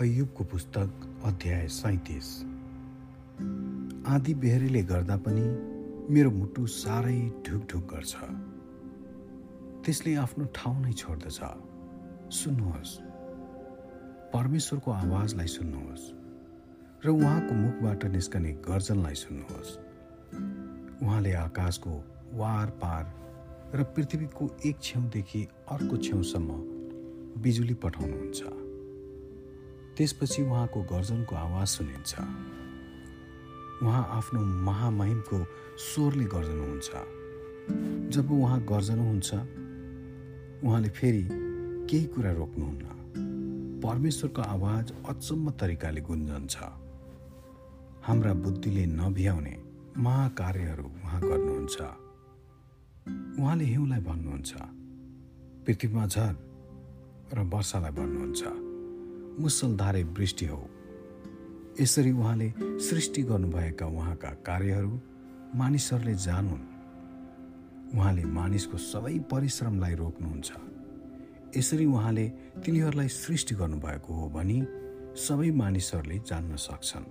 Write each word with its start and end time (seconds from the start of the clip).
अयुबको 0.00 0.44
पुस्तक 0.44 1.22
अध्याय 1.24 1.66
सैतिस। 1.68 2.26
आधी 4.06 4.34
बेहरीले 4.34 4.82
गर्दा 4.82 5.16
पनि 5.16 5.42
मेरो 6.14 6.30
मुटु 6.30 6.66
साह्रै 6.66 7.30
ढुकढुक 7.46 7.82
गर्छ। 7.94 8.14
त्यसले 9.84 10.14
आफ्नो 10.14 10.44
ठाउँ 10.54 10.82
नै 10.82 10.92
छोड्दछ। 10.92 11.40
सुन्नुहोस्। 12.30 12.92
परमेश्वरको 14.34 14.90
आवाजलाई 14.90 15.46
सुन्नुहोस् 15.46 16.06
र 17.04 17.08
उहाँको 17.08 17.54
मुखबाट 17.54 18.04
निस्कने 18.04 18.52
गर्जनलाई 18.52 19.14
सुन्नुहोस्। 19.14 19.70
उहाँले 21.02 21.32
आकाशको 21.32 21.92
वार 22.34 22.70
पार 22.70 23.04
र 23.74 23.82
पृथ्वीको 23.82 24.50
एक 24.66 24.76
छेउदेखि 24.82 25.42
अर्को 25.68 25.96
छेउसम्म 25.96 26.50
बिजुली 27.42 27.74
पठाउनुहुन्छ। 27.74 28.67
त्यसपछि 29.98 30.42
उहाँको 30.42 30.82
गर्जनको 30.82 31.36
आवाज 31.36 31.66
सुनिन्छ। 31.66 32.12
उहाँ 33.82 34.04
आफ्नो 34.10 34.40
महामहिमको 34.40 35.38
स्वरले 35.78 36.24
गर्जनुहुन्छ। 36.24 36.90
जब 38.14 38.30
उहाँ 38.30 38.60
गर्जनुहुन्छ 38.62 39.30
उहाँले 40.64 40.88
फेरि 40.88 41.22
केही 41.90 42.06
कुरा 42.14 42.32
रोक्नुहुन्न। 42.32 42.84
परमेश्वरको 43.82 44.42
आवाज 44.42 44.92
अचम्म 45.08 45.50
तरिकाले 45.50 46.00
गुन्जन्छ। 46.00 46.56
हाम्रा 48.06 48.34
बुद्धिले 48.34 48.86
नभ्याउने 48.86 49.54
महाकार्यहरू 49.98 50.84
उहाँ 50.84 51.20
गर्नुहुन्छ। 51.20 51.76
उहाँले 53.40 53.64
हिउँलाई 53.64 54.00
भन्नुहुन्छ 54.00 54.52
पृथ्वीमा 55.66 56.06
झर 56.06 56.32
र 57.34 57.38
वर्षालाई 57.42 57.90
भन्नुहुन्छ। 57.90 58.67
मुसलधारे 59.38 60.04
वृष्टि 60.04 60.46
हो। 60.46 60.70
यसरी 61.80 62.12
उहाँले 62.12 62.52
सृष्टि 62.60 63.22
गर्नुभएका 63.22 63.86
उहाँका 63.86 64.30
कार्यहरू 64.30 65.00
मानिसहरूले 65.54 66.14
जानुन्। 66.14 66.64
उहाँले 67.94 68.24
मानिसको 68.24 68.76
सबै 68.76 69.18
परिश्रमलाई 69.18 69.94
रोक्नुहुन्छ। 69.94 70.52
यसरी 71.56 71.86
उहाँले 71.86 72.28
तिनीहरूलाई 72.64 73.08
सृष्टि 73.08 73.54
गर्नुभएको 73.54 74.14
हो 74.14 74.28
भनी 74.28 74.66
सबै 75.16 75.50
मानिसहरूले 75.50 76.18
जान्न 76.18 76.56
सक्छन्। 76.56 77.06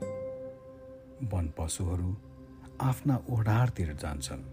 वन 1.34 1.54
पशुहरू 1.58 2.18
आफ्ना 2.82 3.24
ओढारतिर 3.30 3.94
जान्छन् 3.94 4.44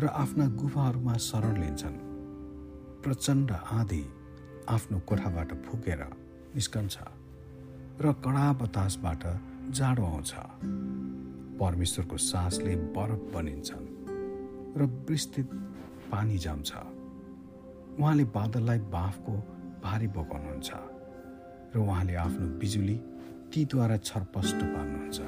र 0.00 0.06
आफ्ना 0.06 0.48
गुफाहरूमा 0.48 1.14
शरण 1.16 1.60
लिन्छन्। 1.60 1.96
प्रचण्ड 3.02 3.50
आँधी 3.52 4.04
आफ्नो 4.68 4.98
कोठाबाट 5.08 5.52
फुकेर 5.64 6.00
निस्कन्छ 6.54 6.96
र 8.04 8.12
कडा 8.24 8.46
बतासबाट 8.60 9.22
जाडो 9.72 10.04
आउँछ। 10.04 10.32
परमेश्वरको 11.56 12.16
सासले 12.16 12.74
बरफ 12.96 13.20
बनिन्छन् 13.34 13.86
र 14.76 14.80
विस्तृत 15.08 15.48
पानी 16.12 16.36
जम्छ। 16.38 16.70
उहाँले 17.96 18.24
बादललाई 18.36 18.78
बाफको 18.92 19.32
भारी 19.84 20.08
बोकाउनुहुन्छ 20.16 20.70
र 21.72 21.78
उहाँले 21.78 22.14
आफ्नो 22.14 22.46
बिजुली 22.60 22.96
तीद्वारा 23.48 23.96
छरपष्ट 24.04 24.60
पार्नुहुन्छ। 24.74 25.18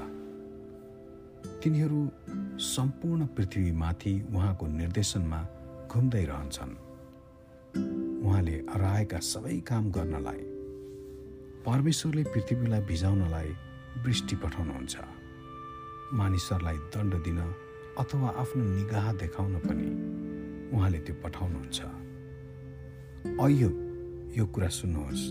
तिनीहरू 1.64 2.00
सम्पूर्ण 2.60 3.20
पृथ्वीमाथि 3.36 4.14
उहाँको 4.34 4.64
निर्देशनमा 4.80 5.40
घुम्दै 5.88 6.24
रहन्छन्। 6.24 6.89
उहाँले 8.40 8.56
हराएका 8.72 9.18
सबै 9.20 9.60
काम 9.68 9.90
गर्नलाई 9.92 10.40
परमेश्वरले 11.60 12.22
पृथ्वीलाई 12.24 12.80
भिजाउनलाई 12.80 13.48
वृष्टि 14.04 14.36
पठाउनुहुन्छ। 14.36 14.96
मानिसहरूलाई 16.16 16.76
दण्ड 16.94 17.14
दिन 17.20 17.38
अथवा 18.00 18.28
आफ्नो 18.40 18.62
निगाह 18.64 19.12
देखाउन 19.12 19.54
पनि 19.60 19.88
उहाँले 20.72 20.98
त्यो 21.04 21.14
पठाउनुहुन्छ। 21.24 21.80
अयो 23.44 23.70
यो 24.32 24.44
कुरा 24.46 24.68
सुन्नुहोस्। 24.68 25.22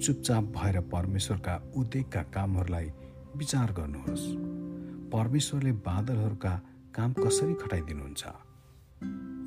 चुपचाप 0.00 0.44
भएर 0.56 0.80
परमेश्वरका 0.80 1.54
उद्योगका 1.76 2.22
कामहरूलाई 2.34 2.88
विचार 3.36 3.68
गर्नुहोस्। 3.72 4.24
परमेश्वरले 5.12 5.72
बादलहरूका 5.88 6.54
काम 6.96 7.10
कसरी 7.20 7.54
खटाइदिनुहुन्छ 7.54 8.22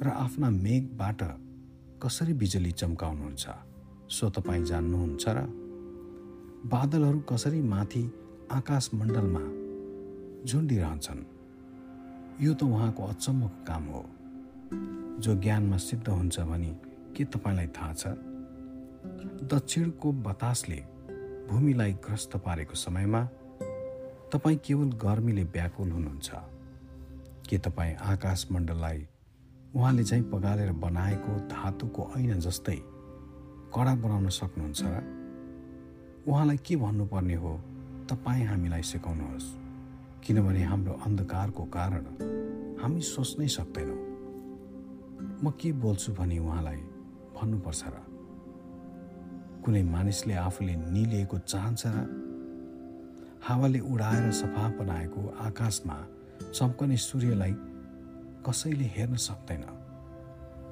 र 0.06 0.08
आफ्ना 0.26 0.50
मेघबाट 0.50 1.22
कसरी 2.06 2.34
बिजुली 2.34 2.72
चम्काउनुहुन्छ? 2.72 3.48
सो 4.10 4.30
तपाईँ 4.30 4.66
जान्नुहुन्छ 4.66 5.26
र 5.28 5.42
बादलहरू 6.66 7.20
कसरी 7.20 7.62
माथि 7.62 8.14
आकाश 8.52 8.90
मण्डलमा 8.94 9.44
झुन्डिरहन्छन्? 10.46 11.24
यो 12.44 12.54
त 12.54 12.64
उहाँको 12.64 13.04
अचम्मको 13.04 13.66
काम 13.68 13.84
हो। 13.84 14.06
जो 15.20 15.36
ज्ञानमा 15.36 15.78
सिद्ध 15.78 16.10
हुन्छ 16.10 16.40
भने 16.40 16.76
के 17.16 17.26
तपाईँलाई 17.26 17.68
थाहा 17.68 17.94
छ? 17.94 18.08
दक्षिणको 19.54 20.12
बतासले 20.12 20.84
भूमिलाई 21.50 21.94
ग्रस्त 21.94 22.38
पारेको 22.38 22.76
समयमा 22.76 23.24
तपाईँ 24.34 24.58
केवल 24.58 24.90
गर्मीले 24.92 25.44
व्याकुल 25.44 25.92
हुनुहुन्छ। 25.92 26.32
के 27.50 27.58
तपाईँ 27.58 27.96
आकाश 27.96 28.48
मण्डललाई 28.52 29.08
उहाँले 29.76 30.04
चाहिँ 30.04 30.24
पगालेर 30.24 30.72
बनाएको 30.72 31.32
धातुको 31.50 32.12
ऐना 32.18 32.36
जस्तै 32.38 32.78
कडा 33.74 33.96
बनाउन 33.96 34.30
सक्नुहुन्छ 34.30 34.82
र 34.86 34.96
उहाँलाई 36.28 36.58
के 36.58 36.76
भन्नुपर्ने 36.76 37.36
हो 37.36 37.52
तपाईँ 38.10 38.46
हामीलाई 38.46 38.82
सिकाउनुहोस्। 38.82 39.48
किनभने 40.24 40.64
हाम्रो 40.64 40.94
अन्धकारको 41.06 41.64
कारण 41.66 42.06
हामी 42.82 43.02
सोच्नै 43.02 43.48
सक्दैनौँ। 43.48 44.02
म 45.44 45.50
के 45.50 45.72
बोल्छु 45.74 46.14
भने 46.14 46.38
उहाँलाई 46.40 46.82
भन्नुपर्छ 47.34 47.84
र? 47.88 47.98
कुनै 49.66 49.84
मानिसले 49.84 50.34
आफूले 50.34 50.76
निलिएको 50.76 51.38
चाहन्छ 51.50 51.84
र 51.88 51.98
हावाले 53.44 53.80
उडाएर 53.80 54.32
सफा 54.32 54.70
बनाएको 54.70 55.22
आकाशमा 55.42 55.98
चम्कने 56.54 56.98
सूर्यलाई 56.98 57.73
कसैले 58.50 58.86
हेर्न 58.86 59.16
सक्दैन। 59.16 59.64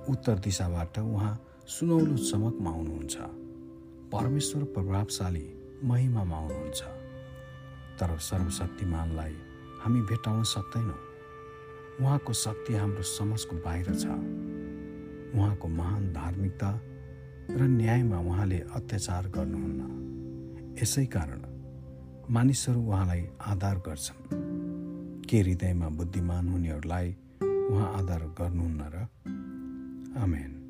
उत्तर 0.10 0.40
दिशाबाट 0.40 1.00
उहाँ 1.00 1.46
सुनौलो 1.68 2.18
चमकमा 2.18 2.70
आउनुहुन्छ। 2.70 3.18
परमेश्वर 4.12 4.64
प्रभावशाली 4.64 5.46
महिमामा 5.84 6.38
आउनुहुन्छ। 6.38 6.82
तर 8.00 8.18
सर्वशक्तिमानलाई 8.18 9.36
हामी 9.82 10.02
भेटाउन 10.02 10.44
सक्दैनौँ। 10.44 11.00
उहाँको 12.02 12.34
शक्ति 12.34 12.74
हाम्रो 12.74 13.04
समाजको 13.04 13.56
बाहिर 13.56 13.96
छ। 13.96 14.06
उहाँको 15.36 15.68
महान 15.68 16.14
धार्मिकता 16.14 16.82
र 17.52 17.62
न्यायमा 17.62 18.20
उहाँले 18.20 18.60
अत्याचार 18.60 19.28
गर्नुहुन्न। 19.28 20.78
यसै 20.82 21.06
कारण 21.06 21.42
मानिसहरू 22.30 22.82
उहाँलाई 22.82 23.28
आधार 23.42 23.78
गर्छन्। 23.78 24.30
के 25.30 25.40
हृदयमा 25.40 25.90
बुद्धिमान 25.90 26.50
हुनेहरूलाई 26.50 27.16
उहाँ 27.72 27.94
आदर 27.98 28.22
गर्नुहुन्न 28.38 28.82
र 28.94 28.96
आमेन। 30.20 30.61